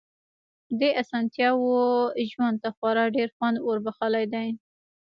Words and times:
دې 0.79 0.89
اسانتياوو 1.01 1.75
ژوند 2.31 2.55
ته 2.63 2.69
خورا 2.75 3.05
ډېر 3.15 3.29
خوند 3.35 3.57
وربښلی 3.67 4.25
دی. 4.33 4.47